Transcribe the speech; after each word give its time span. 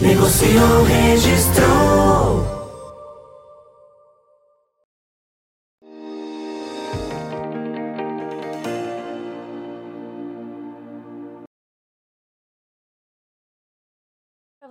Negociou, 0.00 0.84
registrou. 0.84 2.65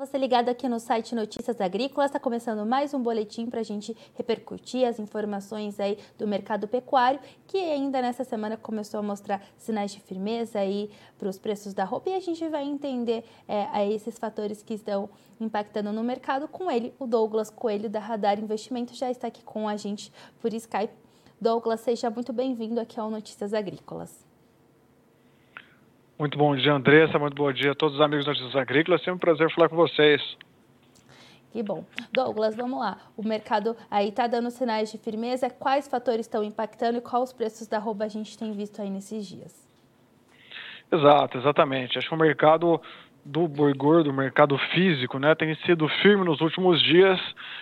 Você 0.05 0.19
ligado 0.19 0.49
aqui 0.49 0.69
no 0.69 0.79
site 0.79 1.15
Notícias 1.15 1.59
Agrícolas, 1.59 2.09
está 2.09 2.19
começando 2.19 2.63
mais 2.63 2.93
um 2.93 3.01
boletim 3.01 3.47
para 3.47 3.61
a 3.61 3.63
gente 3.63 3.97
repercutir 4.13 4.87
as 4.87 4.99
informações 4.99 5.79
aí 5.79 5.97
do 6.15 6.27
mercado 6.27 6.67
pecuário, 6.67 7.19
que 7.47 7.57
ainda 7.57 8.03
nessa 8.03 8.23
semana 8.23 8.55
começou 8.55 8.99
a 8.99 9.03
mostrar 9.03 9.41
sinais 9.57 9.91
de 9.91 9.99
firmeza 9.99 10.59
aí 10.59 10.91
para 11.17 11.27
os 11.27 11.39
preços 11.39 11.73
da 11.73 11.83
roupa 11.83 12.11
e 12.11 12.13
a 12.13 12.19
gente 12.19 12.47
vai 12.47 12.63
entender 12.63 13.25
é, 13.47 13.91
esses 13.91 14.19
fatores 14.19 14.61
que 14.61 14.75
estão 14.75 15.09
impactando 15.39 15.91
no 15.91 16.03
mercado 16.03 16.47
com 16.47 16.69
ele. 16.69 16.93
O 16.99 17.07
Douglas 17.07 17.49
Coelho 17.49 17.89
da 17.89 17.99
Radar 17.99 18.39
Investimento 18.39 18.93
já 18.93 19.09
está 19.09 19.29
aqui 19.29 19.43
com 19.43 19.67
a 19.67 19.75
gente 19.75 20.13
por 20.39 20.53
Skype. 20.53 20.93
Douglas, 21.41 21.79
seja 21.79 22.11
muito 22.11 22.31
bem-vindo 22.31 22.79
aqui 22.79 22.99
ao 22.99 23.09
Notícias 23.09 23.55
Agrícolas. 23.55 24.34
Muito 26.17 26.37
bom 26.37 26.55
dia, 26.55 26.73
Andressa. 26.73 27.19
Muito 27.19 27.35
bom 27.35 27.51
dia 27.51 27.73
a 27.73 27.75
todos 27.75 27.95
os 27.95 28.01
amigos 28.01 28.25
Notícias 28.25 28.55
Agrícolas. 28.55 29.01
Sempre 29.01 29.15
um 29.15 29.17
prazer 29.17 29.53
falar 29.53 29.67
com 29.67 29.75
vocês. 29.75 30.21
Que 31.51 31.61
bom. 31.61 31.83
Douglas, 32.13 32.55
vamos 32.55 32.79
lá. 32.79 32.97
O 33.17 33.27
mercado 33.27 33.75
aí 33.91 34.09
está 34.09 34.25
dando 34.25 34.49
sinais 34.49 34.89
de 34.89 34.97
firmeza. 34.97 35.49
Quais 35.49 35.89
fatores 35.89 36.25
estão 36.25 36.41
impactando 36.41 36.99
e 36.99 37.01
quais 37.01 37.23
os 37.23 37.33
preços 37.33 37.67
da 37.67 37.79
roupa 37.79 38.05
a 38.05 38.07
gente 38.07 38.37
tem 38.37 38.53
visto 38.53 38.81
aí 38.81 38.89
nesses 38.89 39.25
dias? 39.25 39.67
Exato, 40.89 41.37
exatamente. 41.37 41.97
Acho 41.97 42.07
que 42.07 42.15
o 42.15 42.17
mercado 42.17 42.81
do 43.25 43.47
boi 43.47 43.73
gordo, 43.73 44.13
mercado 44.13 44.55
físico, 44.71 45.17
né, 45.17 45.33
tem 45.33 45.55
sido 45.65 45.89
firme 46.03 46.23
nos 46.23 46.41
últimos 46.41 46.79
dias. 46.83 47.19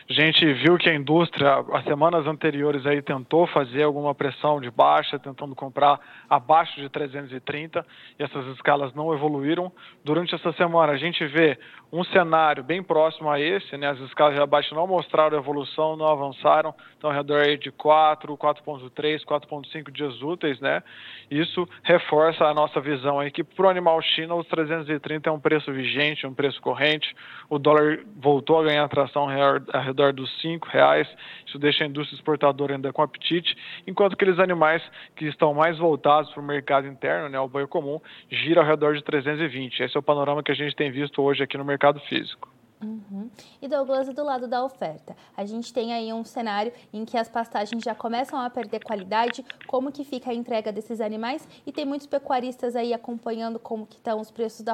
A 0.09 0.13
gente 0.13 0.45
viu 0.55 0.77
que 0.77 0.89
a 0.89 0.93
indústria, 0.93 1.63
as 1.71 1.85
semanas 1.85 2.27
anteriores 2.27 2.85
aí 2.85 3.01
tentou 3.01 3.47
fazer 3.47 3.83
alguma 3.83 4.13
pressão 4.13 4.59
de 4.59 4.69
baixa, 4.69 5.17
tentando 5.17 5.55
comprar 5.55 5.97
abaixo 6.29 6.75
de 6.81 6.89
330, 6.89 7.85
e 8.19 8.23
essas 8.23 8.45
escalas 8.47 8.93
não 8.93 9.13
evoluíram. 9.13 9.71
Durante 10.03 10.35
essa 10.35 10.51
semana 10.51 10.91
a 10.91 10.97
gente 10.97 11.25
vê 11.27 11.57
um 11.93 12.03
cenário 12.03 12.61
bem 12.61 12.83
próximo 12.83 13.29
a 13.31 13.39
esse, 13.39 13.77
né, 13.77 13.87
as 13.87 13.99
escalas 13.99 14.35
de 14.35 14.41
abaixo 14.41 14.75
não 14.75 14.85
mostraram 14.85 15.37
evolução, 15.37 15.95
não 15.95 16.07
avançaram, 16.07 16.75
estão 16.91 17.09
ao 17.09 17.15
redor 17.15 17.41
aí 17.41 17.57
de 17.57 17.71
4, 17.71 18.35
4.3, 18.35 19.23
4.5 19.23 19.91
dias 19.91 20.21
úteis, 20.21 20.59
né? 20.59 20.83
Isso 21.31 21.65
reforça 21.83 22.45
a 22.45 22.53
nossa 22.53 22.81
visão 22.81 23.19
aí 23.19 23.31
que 23.31 23.43
para 23.43 23.67
o 23.67 23.69
animal 23.69 24.01
China 24.01 24.35
os 24.35 24.47
330 24.47 25.29
é 25.29 25.31
um 25.31 25.39
preço 25.39 25.52
preço 25.53 25.71
vigente, 25.71 26.25
um 26.25 26.33
preço 26.33 26.59
corrente. 26.61 27.15
O 27.49 27.59
dólar 27.59 27.99
voltou 28.15 28.59
a 28.59 28.63
ganhar 28.63 28.83
atração 28.83 29.29
ao 29.29 29.81
redor 29.81 30.11
dos 30.11 30.29
R$ 30.43 30.59
reais. 30.71 31.07
Isso 31.45 31.59
deixa 31.59 31.83
a 31.83 31.87
indústria 31.87 32.15
exportadora 32.15 32.73
ainda 32.75 32.91
com 32.91 33.01
apetite, 33.01 33.55
enquanto 33.85 34.13
aqueles 34.13 34.39
animais 34.39 34.81
que 35.15 35.25
estão 35.25 35.53
mais 35.53 35.77
voltados 35.77 36.31
para 36.31 36.41
o 36.41 36.45
mercado 36.45 36.87
interno, 36.87 37.29
né, 37.29 37.39
o 37.39 37.47
boi 37.47 37.67
comum, 37.67 37.99
gira 38.29 38.61
ao 38.61 38.67
redor 38.67 38.95
de 38.95 39.03
320. 39.03 39.83
Esse 39.83 39.95
é 39.95 39.99
o 39.99 40.03
panorama 40.03 40.41
que 40.41 40.51
a 40.51 40.55
gente 40.55 40.75
tem 40.75 40.91
visto 40.91 41.21
hoje 41.21 41.43
aqui 41.43 41.57
no 41.57 41.65
mercado 41.65 41.99
físico. 42.01 42.52
Uhum. 42.83 43.29
E 43.61 43.67
Douglas, 43.67 44.13
do 44.13 44.23
lado 44.23 44.47
da 44.47 44.63
oferta, 44.63 45.15
a 45.35 45.45
gente 45.45 45.73
tem 45.73 45.93
aí 45.93 46.11
um 46.11 46.23
cenário 46.23 46.71
em 46.91 47.05
que 47.05 47.17
as 47.17 47.29
pastagens 47.29 47.81
já 47.83 47.95
começam 47.95 48.39
a 48.39 48.49
perder 48.49 48.83
qualidade, 48.83 49.43
como 49.67 49.91
que 49.91 50.03
fica 50.03 50.31
a 50.31 50.33
entrega 50.33 50.71
desses 50.71 50.99
animais 50.99 51.47
e 51.65 51.71
tem 51.71 51.85
muitos 51.85 52.07
pecuaristas 52.07 52.75
aí 52.75 52.93
acompanhando 52.93 53.57
como 53.57 53.87
que 53.87 53.95
estão 53.95 54.19
os 54.19 54.29
preços 54.29 54.61
da 54.61 54.73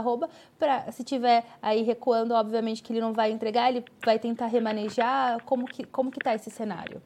para 0.57 0.91
se 0.91 1.03
tiver 1.03 1.45
aí 1.61 1.83
recuando, 1.83 2.33
obviamente 2.33 2.81
que 2.81 2.91
ele 2.91 3.01
não 3.01 3.13
vai 3.13 3.31
entregar, 3.31 3.69
ele 3.69 3.85
vai 4.03 4.17
tentar 4.17 4.47
remanejar, 4.47 5.43
como 5.43 5.65
que 5.65 5.83
como 5.83 6.09
que 6.09 6.17
está 6.17 6.33
esse 6.33 6.49
cenário? 6.49 7.01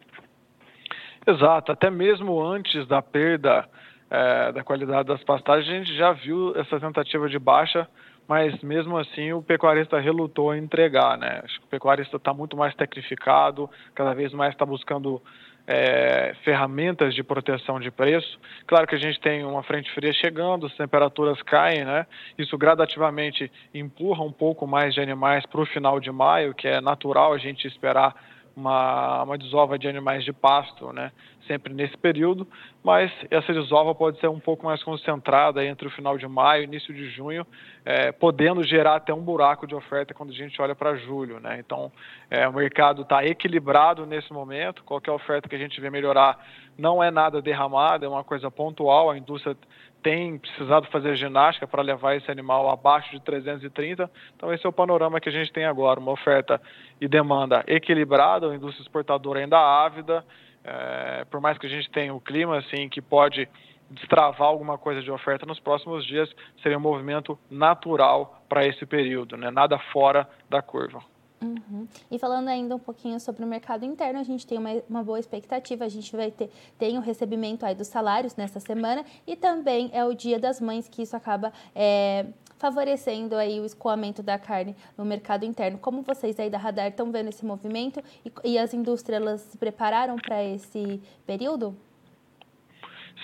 Exato, 1.26 1.72
até 1.72 1.90
mesmo 1.90 2.42
antes 2.42 2.88
da 2.88 3.02
perda 3.02 3.68
é, 4.10 4.52
da 4.52 4.64
qualidade 4.64 5.08
das 5.08 5.24
pastagens, 5.24 5.68
a 5.68 5.78
gente 5.80 5.98
já 5.98 6.14
viu 6.14 6.56
essa 6.56 6.80
tentativa 6.80 7.28
de 7.28 7.40
baixa 7.40 7.88
mas 8.28 8.60
mesmo 8.62 8.98
assim 8.98 9.34
o 9.34 9.42
pecuarista 9.42 10.00
relutou 10.00 10.56
em 10.56 10.64
entregar, 10.64 11.18
né? 11.18 11.42
Acho 11.44 11.60
que 11.60 11.66
o 11.66 11.70
pecuarista 11.70 12.18
está 12.18 12.34
muito 12.34 12.56
mais 12.56 12.74
tecnificado, 12.76 13.70
cada 13.94 14.14
vez 14.14 14.34
mais 14.34 14.54
está 14.54 14.66
buscando 14.66 15.22
é, 15.66 16.36
ferramentas 16.44 17.16
de 17.16 17.24
proteção 17.24 17.80
de 17.80 17.90
preço. 17.90 18.40
Claro 18.68 18.88
que 18.88 18.96
a 18.96 19.00
gente 19.00 19.20
tem 19.20 19.44
uma 19.44 19.64
frente 19.64 19.92
fria 19.92 20.14
chegando, 20.14 20.66
as 20.66 20.76
temperaturas 20.76 21.42
caem, 21.42 21.86
né? 21.86 22.06
Isso 22.38 22.58
gradativamente 22.58 23.52
empurra 23.74 24.24
um 24.24 24.32
pouco 24.32 24.68
mais 24.68 24.94
de 24.94 25.02
animais 25.02 25.46
para 25.46 25.62
o 25.62 25.66
final 25.66 26.00
de 26.00 26.12
maio, 26.12 26.54
que 26.54 26.68
é 26.68 26.82
natural 26.82 27.34
a 27.34 27.38
gente 27.38 27.68
esperar 27.68 28.14
uma, 28.56 29.24
uma 29.24 29.38
desova 29.38 29.78
de 29.78 29.88
animais 29.88 30.24
de 30.24 30.32
pasto, 30.32 30.92
né? 30.94 31.12
sempre 31.48 31.74
nesse 31.74 31.98
período, 31.98 32.48
mas 32.84 33.12
essa 33.30 33.54
desova 33.54 33.94
pode 33.94 34.20
ser 34.20 34.30
um 34.30 34.40
pouco 34.40 34.66
mais 34.66 34.82
concentrada 34.84 35.64
entre 35.66 35.88
o 35.88 35.92
final 35.92 36.18
de 36.18 36.28
maio 36.28 36.62
e 36.62 36.66
início 36.66 36.94
de 36.94 37.10
junho, 37.10 37.46
é, 37.86 38.12
podendo 38.12 38.64
gerar 38.64 38.96
até 38.96 39.14
um 39.14 39.22
buraco 39.22 39.68
de 39.68 39.76
oferta 39.76 40.14
quando 40.14 40.30
a 40.32 40.36
gente 40.36 40.62
olha 40.62 40.76
para 40.76 40.96
julho. 40.96 41.40
Né? 41.40 41.60
Então, 41.60 41.92
é, 42.30 42.48
o 42.48 42.54
mercado 42.54 43.02
está 43.02 43.26
equilibrado 43.26 44.06
nesse 44.06 44.32
momento, 44.32 44.84
qualquer 44.84 45.12
oferta 45.12 45.50
que 45.50 45.56
a 45.56 45.60
gente 45.60 45.80
vê 45.82 45.90
melhorar 45.90 46.38
não 46.78 47.04
é 47.04 47.12
nada 47.12 47.42
derramada, 47.42 48.06
é 48.06 48.10
uma 48.10 48.24
coisa 48.24 48.50
pontual, 48.50 49.12
a 49.12 49.18
indústria 49.18 49.56
tem 50.02 50.38
precisado 50.38 50.88
fazer 50.88 51.16
ginástica 51.16 51.66
para 51.66 51.82
levar 51.82 52.16
esse 52.16 52.30
animal 52.30 52.70
abaixo 52.70 53.10
de 53.12 53.22
330. 53.22 54.12
Então, 54.36 54.54
esse 54.54 54.66
é 54.66 54.70
o 54.70 54.74
panorama 54.74 55.20
que 55.20 55.30
a 55.30 55.32
gente 55.32 55.52
tem 55.52 55.66
agora: 55.66 56.00
uma 56.00 56.12
oferta 56.12 56.62
e 57.00 57.08
demanda 57.08 57.64
equilibrada, 57.68 58.52
a 58.52 58.56
indústria 58.56 58.84
exportadora 58.84 59.40
ainda 59.40 59.58
ávida, 59.58 60.26
é, 60.64 61.26
por 61.32 61.40
mais 61.40 61.58
que 61.58 61.66
a 61.66 61.70
gente 61.70 61.90
tenha 61.90 62.14
o 62.14 62.20
clima 62.20 62.58
assim 62.58 62.90
que 62.90 63.02
pode 63.02 63.48
destravar 63.90 64.48
alguma 64.48 64.78
coisa 64.78 65.02
de 65.02 65.12
oferta 65.12 65.46
nos 65.46 65.60
próximos 65.60 66.06
dias, 66.06 66.30
seria 66.62 66.78
um 66.78 66.82
movimento 66.82 67.38
natural 67.50 68.42
para 68.50 68.66
esse 68.66 68.86
período, 68.86 69.38
né? 69.38 69.52
nada 69.52 69.78
fora 69.92 70.28
da 70.50 70.62
curva. 70.62 71.02
Uhum. 71.44 71.88
E 72.10 72.18
falando 72.18 72.48
ainda 72.48 72.76
um 72.76 72.80
pouquinho 72.80 73.20
sobre 73.20 73.44
o 73.44 73.48
mercado 73.48 73.86
interno, 73.86 74.20
a 74.20 74.24
gente 74.24 74.48
tem 74.48 74.58
uma, 74.58 74.70
uma, 74.90 75.04
boa 75.04 75.20
expectativa, 75.20 75.86
a 75.86 75.90
gente 75.90 76.16
vai 76.16 76.32
ter 76.32 76.50
tem 76.78 76.98
o 76.98 77.02
recebimento 77.02 77.66
aí 77.66 77.76
dos 77.76 77.88
salários 77.88 78.36
nessa 78.36 78.60
semana 78.60 79.06
e 79.28 79.36
também 79.36 79.90
é 79.94 80.04
o 80.06 80.14
dia 80.14 80.40
das 80.40 80.60
mães 80.62 80.88
que 80.88 81.02
isso 81.02 81.16
acaba 81.16 81.52
é, 81.76 82.28
favorecendo 82.58 83.36
aí 83.36 83.60
o 83.60 83.66
escoamento 83.66 84.24
da 84.24 84.40
carne 84.40 84.76
no 84.98 85.04
mercado 85.04 85.44
interno. 85.44 85.78
Como 85.78 86.02
vocês 86.02 86.40
aí 86.40 86.50
da 86.50 86.58
Radar 86.58 86.88
estão 86.88 87.12
vendo 87.12 87.30
esse 87.30 87.46
movimento 87.46 88.02
e, 88.26 88.32
e 88.52 88.58
as 88.58 88.74
indústrias 88.74 89.42
se 89.42 89.58
prepararam 89.58 90.16
para 90.16 90.44
esse 90.44 91.02
período? 91.26 91.76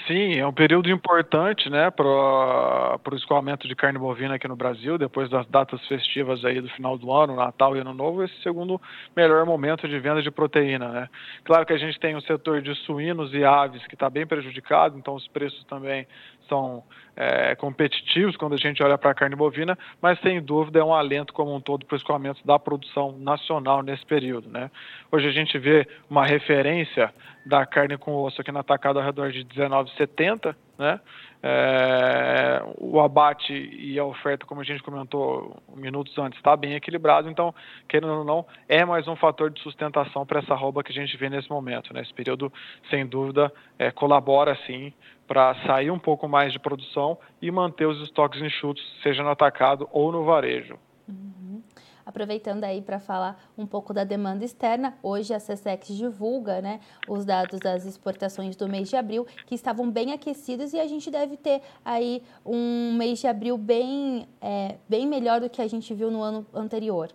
Sim, 0.08 0.36
é 0.40 0.46
um 0.46 0.54
período 0.54 0.90
importante 0.90 1.70
né, 1.70 1.90
para 1.92 2.06
o 2.06 3.16
escoamento 3.16 3.68
de 3.68 3.76
carne 3.76 4.00
bovina 4.00 4.36
aqui 4.36 4.48
no 4.48 4.56
Brasil, 4.56 4.98
depois 4.98 5.30
das 5.30 5.46
datas 5.48 5.86
festivas 5.88 6.44
aí 6.46 6.62
do 6.62 6.70
final 6.70 6.98
do 6.98 7.12
ano, 7.12 7.36
Natal 7.36 7.76
e 7.76 7.80
Ano 7.80 7.94
Novo, 7.94 8.24
esse 8.24 8.42
segundo 8.42 8.80
melhor 9.16 9.46
momento 9.46 9.88
de 9.88 10.00
venda 10.00 10.22
de 10.22 10.32
proteína. 10.32 10.90
Né? 10.90 11.10
Claro 11.44 11.66
que 11.66 11.74
a 11.74 11.78
gente 11.78 12.00
tem 12.00 12.16
o 12.16 12.22
setor 12.22 12.62
de 12.62 12.74
suínos 12.86 13.34
e 13.34 13.44
aves 13.44 13.86
que 13.88 13.96
está 13.96 14.10
bem 14.10 14.26
prejudicado, 14.26 14.98
então 14.98 15.16
os 15.16 15.28
preços 15.28 15.64
também 15.66 16.08
são 16.50 16.84
é, 17.16 17.56
competitivos 17.56 18.36
quando 18.36 18.54
a 18.54 18.58
gente 18.58 18.82
olha 18.84 18.98
para 18.98 19.12
a 19.12 19.14
carne 19.14 19.36
bovina, 19.36 19.78
mas 20.02 20.20
sem 20.22 20.42
dúvida 20.42 20.80
é 20.80 20.84
um 20.84 20.94
alento 20.94 21.34
como 21.34 21.56
um 21.56 21.62
todo 21.62 21.86
para 21.86 21.94
o 21.94 21.98
escoamento 21.98 22.46
da 22.46 22.58
produção 22.58 23.12
nacional 23.20 23.82
nesse 23.84 24.06
período. 24.06 24.50
Né? 24.50 24.70
Hoje 25.12 25.28
a 25.28 25.32
gente 25.32 25.58
vê 25.58 25.88
uma 26.10 26.26
referência 26.26 27.14
da 27.46 27.66
carne 27.66 27.98
com 27.98 28.16
osso 28.16 28.42
aqui 28.42 28.52
no 28.52 28.60
atacado 28.60 29.00
ao 29.00 29.06
redor 29.06 29.32
de 29.32 29.46
19,70, 29.46 30.56
né? 30.78 31.00
É, 31.42 32.62
o 32.78 33.00
abate 33.00 33.54
e 33.54 33.98
a 33.98 34.04
oferta, 34.04 34.46
como 34.46 34.60
a 34.60 34.64
gente 34.64 34.84
comentou 34.84 35.62
minutos 35.74 36.18
antes, 36.18 36.38
está 36.38 36.56
bem 36.56 36.74
equilibrado, 36.74 37.30
então, 37.30 37.56
querendo 37.88 38.14
ou 38.14 38.26
não, 38.26 38.46
é 38.68 38.84
mais 38.84 39.08
um 39.08 39.16
fator 39.16 39.50
de 39.50 39.62
sustentação 39.62 40.26
para 40.26 40.40
essa 40.40 40.54
rouba 40.54 40.84
que 40.84 40.92
a 40.92 40.96
gente 40.96 41.16
vê 41.16 41.30
nesse 41.30 41.50
momento. 41.50 41.94
Né? 41.94 42.04
período, 42.14 42.52
sem 42.90 43.06
dúvida, 43.06 43.52
é, 43.78 43.92
colabora 43.92 44.58
sim 44.68 44.94
para 45.26 45.56
sair 45.66 45.92
um 45.92 46.00
pouco 46.00 46.28
mais 46.28 46.52
de 46.52 46.60
produção 46.60 47.18
e 47.42 47.50
manter 47.52 47.86
os 47.86 48.02
estoques 48.02 48.42
enxutos, 48.42 48.84
seja 49.02 49.24
no 49.24 49.30
atacado 49.30 49.88
ou 49.92 50.12
no 50.12 50.26
varejo. 50.26 50.78
Uhum. 51.08 51.64
Aproveitando 52.10 52.64
aí 52.64 52.82
para 52.82 53.00
falar 53.00 53.40
um 53.56 53.68
pouco 53.68 53.94
da 53.94 54.04
demanda 54.04 54.44
externa, 54.44 54.96
hoje 55.04 55.32
a 55.32 55.38
CSEX 55.38 55.96
divulga 55.96 56.60
né, 56.60 56.80
os 57.08 57.24
dados 57.24 57.60
das 57.60 57.86
exportações 57.86 58.56
do 58.56 58.68
mês 58.68 58.90
de 58.90 58.96
abril, 58.96 59.28
que 59.46 59.54
estavam 59.54 59.90
bem 59.92 60.12
aquecidos 60.12 60.74
e 60.74 60.80
a 60.80 60.88
gente 60.88 61.12
deve 61.12 61.38
ter 61.38 61.62
aí 61.86 62.24
um 62.44 62.94
mês 62.98 63.20
de 63.20 63.28
abril 63.28 63.58
bem, 63.58 64.28
é, 64.42 64.78
bem 64.90 65.06
melhor 65.06 65.40
do 65.40 65.50
que 65.50 65.62
a 65.62 65.68
gente 65.68 65.94
viu 65.94 66.10
no 66.10 66.24
ano 66.24 66.46
anterior. 66.54 67.10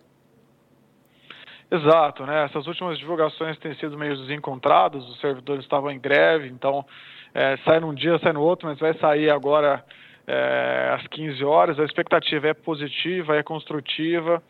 Exato, 1.69 2.25
né? 2.25 2.45
Essas 2.45 2.65
últimas 2.65 2.97
divulgações 2.97 3.57
têm 3.59 3.75
sido 3.75 3.97
meio 3.97 4.15
desencontradas, 4.15 5.03
os 5.09 5.19
servidores 5.19 5.63
estavam 5.63 5.91
em 5.91 5.99
greve, 5.99 6.47
então 6.47 6.85
é, 7.33 7.57
sai 7.65 7.81
num 7.81 7.93
dia, 7.93 8.17
sai 8.19 8.31
no 8.31 8.41
outro, 8.41 8.65
mas 8.65 8.79
vai 8.79 8.93
sair 8.97 9.29
agora 9.29 9.83
é, 10.25 10.95
às 10.97 11.05
15 11.07 11.43
horas. 11.43 11.77
A 11.79 11.83
expectativa 11.83 12.47
é 12.47 12.53
positiva, 12.53 13.35
é 13.35 13.43
construtiva. 13.43 14.41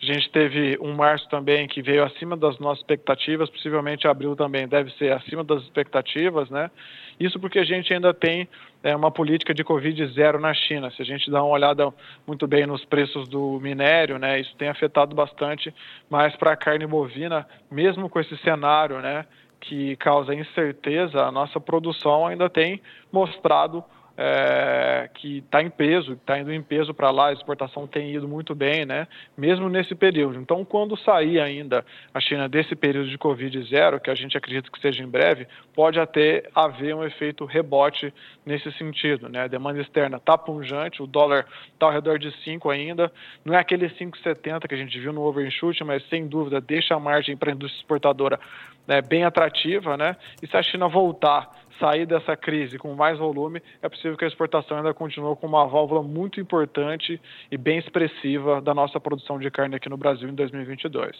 A 0.00 0.04
gente 0.04 0.30
teve 0.30 0.78
um 0.80 0.94
março 0.94 1.26
também 1.30 1.66
que 1.66 1.80
veio 1.80 2.04
acima 2.04 2.36
das 2.36 2.58
nossas 2.58 2.80
expectativas, 2.80 3.48
possivelmente 3.48 4.06
abril 4.06 4.36
também 4.36 4.68
deve 4.68 4.90
ser 4.92 5.12
acima 5.12 5.42
das 5.42 5.62
expectativas, 5.62 6.50
né? 6.50 6.70
Isso 7.18 7.40
porque 7.40 7.58
a 7.58 7.64
gente 7.64 7.92
ainda 7.94 8.12
tem 8.12 8.46
é, 8.82 8.94
uma 8.94 9.10
política 9.10 9.54
de 9.54 9.64
Covid 9.64 10.06
zero 10.08 10.38
na 10.38 10.52
China. 10.52 10.90
Se 10.90 11.00
a 11.00 11.04
gente 11.04 11.30
dá 11.30 11.42
uma 11.42 11.54
olhada 11.54 11.92
muito 12.26 12.46
bem 12.46 12.66
nos 12.66 12.84
preços 12.84 13.26
do 13.26 13.58
minério, 13.58 14.18
né, 14.18 14.38
isso 14.38 14.54
tem 14.56 14.68
afetado 14.68 15.14
bastante 15.14 15.74
mais 16.10 16.36
para 16.36 16.52
a 16.52 16.56
carne 16.56 16.86
bovina, 16.86 17.46
mesmo 17.70 18.10
com 18.10 18.20
esse 18.20 18.36
cenário, 18.38 19.00
né, 19.00 19.24
que 19.60 19.96
causa 19.96 20.34
incerteza, 20.34 21.22
a 21.22 21.32
nossa 21.32 21.58
produção 21.58 22.26
ainda 22.26 22.50
tem 22.50 22.82
mostrado 23.10 23.82
é, 24.16 25.10
que 25.14 25.38
está 25.38 25.62
em 25.62 25.68
peso, 25.68 26.14
está 26.14 26.38
indo 26.38 26.52
em 26.52 26.62
peso 26.62 26.94
para 26.94 27.10
lá, 27.10 27.28
a 27.28 27.32
exportação 27.32 27.86
tem 27.86 28.14
ido 28.14 28.26
muito 28.26 28.54
bem, 28.54 28.86
né? 28.86 29.06
Mesmo 29.36 29.68
nesse 29.68 29.94
período. 29.94 30.38
Então, 30.38 30.64
quando 30.64 30.96
sair 30.96 31.38
ainda 31.38 31.84
a 32.14 32.20
China 32.20 32.48
desse 32.48 32.74
período 32.74 33.10
de 33.10 33.18
Covid 33.18 33.62
zero, 33.64 34.00
que 34.00 34.10
a 34.10 34.14
gente 34.14 34.36
acredita 34.36 34.70
que 34.70 34.80
seja 34.80 35.02
em 35.02 35.08
breve, 35.08 35.46
pode 35.74 36.00
até 36.00 36.44
haver 36.54 36.94
um 36.94 37.04
efeito 37.04 37.44
rebote 37.44 38.12
nesse 38.44 38.72
sentido, 38.72 39.28
né? 39.28 39.42
A 39.42 39.48
demanda 39.48 39.80
externa 39.80 40.16
está 40.16 40.38
punjante, 40.38 41.02
o 41.02 41.06
dólar 41.06 41.46
está 41.72 41.86
ao 41.86 41.92
redor 41.92 42.18
de 42.18 42.30
5 42.42 42.70
ainda, 42.70 43.12
não 43.44 43.54
é 43.54 43.58
aquele 43.58 43.88
5,70 43.90 44.66
que 44.66 44.74
a 44.74 44.78
gente 44.78 44.98
viu 44.98 45.12
no 45.12 45.22
overshoot, 45.22 45.82
mas 45.84 46.02
sem 46.08 46.26
dúvida 46.26 46.60
deixa 46.60 46.94
a 46.94 47.00
margem 47.00 47.36
para 47.36 47.50
a 47.50 47.54
indústria 47.54 47.80
exportadora 47.80 48.40
né, 48.86 49.02
bem 49.02 49.24
atrativa, 49.24 49.96
né? 49.96 50.16
E 50.42 50.46
se 50.46 50.56
a 50.56 50.62
China 50.62 50.88
voltar 50.88 51.50
sair 51.78 52.06
dessa 52.06 52.36
crise 52.36 52.78
com 52.78 52.94
mais 52.94 53.18
volume, 53.18 53.62
é 53.82 53.88
possível 53.88 54.16
que 54.16 54.24
a 54.24 54.28
exportação 54.28 54.78
ainda 54.78 54.92
continue 54.94 55.36
com 55.36 55.46
uma 55.46 55.66
válvula 55.66 56.02
muito 56.02 56.40
importante 56.40 57.20
e 57.50 57.56
bem 57.56 57.78
expressiva 57.78 58.60
da 58.60 58.74
nossa 58.74 59.00
produção 59.00 59.38
de 59.38 59.50
carne 59.50 59.76
aqui 59.76 59.88
no 59.88 59.96
Brasil 59.96 60.28
em 60.28 60.34
2022. 60.34 61.16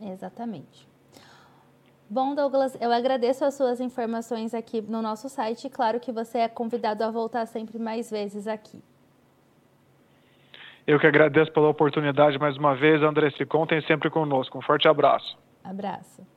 Exatamente. 0.00 0.88
Bom, 2.08 2.34
Douglas, 2.34 2.76
eu 2.80 2.92
agradeço 2.92 3.44
as 3.44 3.54
suas 3.54 3.80
informações 3.80 4.54
aqui 4.54 4.82
no 4.82 5.00
nosso 5.00 5.28
site. 5.28 5.70
Claro 5.70 5.98
que 5.98 6.12
você 6.12 6.38
é 6.38 6.48
convidado 6.48 7.02
a 7.02 7.10
voltar 7.10 7.46
sempre 7.46 7.78
mais 7.78 8.10
vezes 8.10 8.46
aqui. 8.46 8.82
Eu 10.86 11.00
que 11.00 11.06
agradeço 11.06 11.50
pela 11.50 11.68
oportunidade 11.68 12.38
mais 12.38 12.56
uma 12.58 12.74
vez, 12.74 13.02
André. 13.02 13.30
Se 13.30 13.46
contem 13.46 13.80
sempre 13.82 14.10
conosco. 14.10 14.58
Um 14.58 14.62
forte 14.62 14.86
abraço. 14.86 15.38
Abraço. 15.64 16.33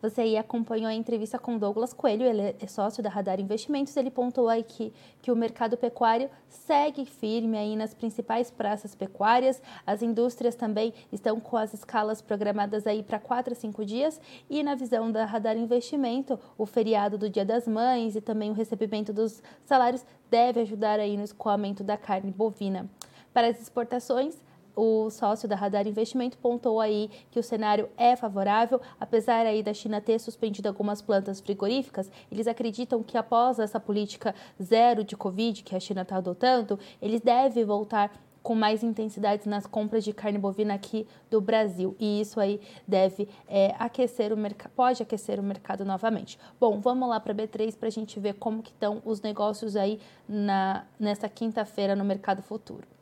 Você 0.00 0.20
aí 0.20 0.36
acompanhou 0.36 0.86
a 0.86 0.94
entrevista 0.94 1.40
com 1.40 1.58
Douglas 1.58 1.92
Coelho, 1.92 2.24
ele 2.24 2.54
é 2.60 2.66
sócio 2.68 3.02
da 3.02 3.10
Radar 3.10 3.40
Investimentos. 3.40 3.96
Ele 3.96 4.12
pontuou 4.12 4.48
aí 4.48 4.62
que, 4.62 4.92
que 5.20 5.32
o 5.32 5.34
mercado 5.36 5.76
pecuário 5.76 6.30
segue 6.48 7.04
firme 7.04 7.58
aí 7.58 7.74
nas 7.74 7.94
principais 7.94 8.48
praças 8.48 8.94
pecuárias. 8.94 9.60
As 9.84 10.00
indústrias 10.00 10.54
também 10.54 10.94
estão 11.10 11.40
com 11.40 11.56
as 11.56 11.74
escalas 11.74 12.22
programadas 12.22 12.86
aí 12.86 13.02
para 13.02 13.18
4 13.18 13.52
a 13.52 13.56
5 13.56 13.84
dias. 13.84 14.20
E 14.48 14.62
na 14.62 14.76
visão 14.76 15.10
da 15.10 15.24
Radar 15.24 15.56
Investimento, 15.56 16.38
o 16.56 16.64
feriado 16.64 17.18
do 17.18 17.28
Dia 17.28 17.44
das 17.44 17.66
Mães 17.66 18.14
e 18.14 18.20
também 18.20 18.50
o 18.50 18.54
recebimento 18.54 19.12
dos 19.12 19.42
salários 19.64 20.06
deve 20.30 20.60
ajudar 20.60 21.00
aí 21.00 21.16
no 21.16 21.24
escoamento 21.24 21.82
da 21.82 21.96
carne 21.96 22.30
bovina. 22.30 22.88
Para 23.34 23.48
as 23.48 23.60
exportações, 23.60 24.36
o 24.78 25.10
sócio 25.10 25.48
da 25.48 25.56
Radar 25.56 25.88
Investimento 25.88 26.38
pontou 26.38 26.80
aí 26.80 27.10
que 27.32 27.40
o 27.40 27.42
cenário 27.42 27.88
é 27.96 28.14
favorável, 28.14 28.80
apesar 29.00 29.44
aí 29.44 29.60
da 29.60 29.74
China 29.74 30.00
ter 30.00 30.20
suspendido 30.20 30.68
algumas 30.68 31.02
plantas 31.02 31.40
frigoríficas, 31.40 32.08
eles 32.30 32.46
acreditam 32.46 33.02
que 33.02 33.18
após 33.18 33.58
essa 33.58 33.80
política 33.80 34.32
zero 34.62 35.02
de 35.02 35.16
Covid 35.16 35.64
que 35.64 35.74
a 35.74 35.80
China 35.80 36.02
está 36.02 36.18
adotando, 36.18 36.78
eles 37.02 37.20
devem 37.20 37.64
voltar 37.64 38.12
com 38.40 38.54
mais 38.54 38.84
intensidade 38.84 39.48
nas 39.48 39.66
compras 39.66 40.04
de 40.04 40.12
carne 40.12 40.38
bovina 40.38 40.74
aqui 40.74 41.08
do 41.28 41.40
Brasil. 41.40 41.96
E 41.98 42.20
isso 42.20 42.38
aí 42.38 42.60
deve 42.86 43.28
é, 43.48 43.74
aquecer 43.80 44.32
o 44.32 44.36
mercado, 44.36 44.70
pode 44.76 45.02
aquecer 45.02 45.40
o 45.40 45.42
mercado 45.42 45.84
novamente. 45.84 46.38
Bom, 46.60 46.80
vamos 46.80 47.08
lá 47.08 47.18
para 47.18 47.34
B3 47.34 47.76
para 47.76 47.88
a 47.88 47.90
gente 47.90 48.18
ver 48.20 48.34
como 48.34 48.62
que 48.62 48.70
estão 48.70 49.02
os 49.04 49.20
negócios 49.20 49.74
aí 49.74 50.00
na, 50.28 50.86
nessa 51.00 51.28
quinta-feira 51.28 51.96
no 51.96 52.04
mercado 52.04 52.42
futuro. 52.42 52.97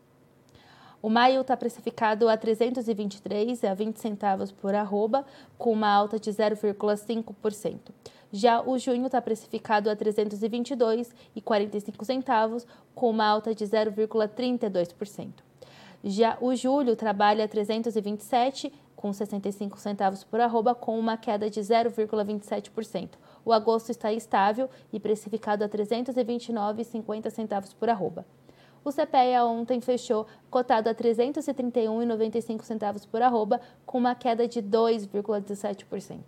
O 1.06 1.08
maio 1.08 1.42
está 1.42 1.56
precificado 1.56 2.28
a 2.28 2.36
323 2.36 3.62
a 3.62 3.74
20 3.74 3.96
centavos 3.96 4.50
por 4.50 4.74
arroba, 4.74 5.24
com 5.56 5.70
uma 5.70 5.88
alta 5.88 6.18
de 6.18 6.32
0,5%. 6.32 7.78
Já 8.32 8.60
o 8.60 8.76
junho 8.76 9.06
está 9.06 9.22
precificado 9.22 9.88
a 9.88 9.94
322 9.94 11.14
e 11.36 11.40
45 11.40 12.04
centavos, 12.04 12.66
com 12.92 13.08
uma 13.08 13.24
alta 13.24 13.54
de 13.54 13.64
0,32%. 13.64 15.30
Já 16.02 16.36
o 16.40 16.56
julho 16.56 16.96
trabalha 16.96 17.44
a 17.44 17.48
327 17.48 18.72
com 18.96 19.12
65 19.12 19.78
centavos 19.78 20.24
por 20.24 20.40
arroba, 20.40 20.74
com 20.74 20.98
uma 20.98 21.16
queda 21.16 21.48
de 21.48 21.60
0,27%. 21.60 23.10
O 23.44 23.52
agosto 23.52 23.90
está 23.90 24.12
estável 24.12 24.68
e 24.92 24.98
precificado 24.98 25.62
a 25.62 25.68
329,50 25.68 27.30
centavos 27.30 27.72
por 27.72 27.88
arroba. 27.88 28.26
O 28.86 28.92
CPEA 28.92 29.44
ontem 29.44 29.80
fechou 29.80 30.28
cotado 30.48 30.88
a 30.88 30.92
R$ 30.92 30.98
331,95 30.98 33.08
por 33.08 33.20
arroba, 33.20 33.60
com 33.84 33.98
uma 33.98 34.14
queda 34.14 34.46
de 34.46 34.62
2,17%. 34.62 36.20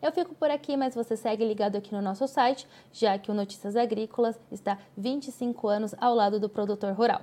Eu 0.00 0.12
fico 0.12 0.32
por 0.36 0.48
aqui, 0.48 0.76
mas 0.76 0.94
você 0.94 1.16
segue 1.16 1.44
ligado 1.44 1.74
aqui 1.74 1.92
no 1.92 2.00
nosso 2.00 2.28
site, 2.28 2.68
já 2.92 3.18
que 3.18 3.32
o 3.32 3.34
Notícias 3.34 3.74
Agrícolas 3.74 4.38
está 4.48 4.78
25 4.96 5.66
anos 5.66 5.92
ao 5.98 6.14
lado 6.14 6.38
do 6.38 6.48
produtor 6.48 6.92
rural. 6.92 7.22